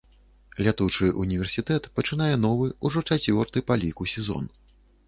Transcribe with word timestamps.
Лятучы 0.67 1.09
ўніверсітэт 1.25 1.83
пачынае 2.01 2.33
новы, 2.49 2.73
ужо 2.91 2.99
чацвёрты 3.11 3.57
па 3.71 3.83
ліку 3.85 4.13
сезон. 4.17 4.55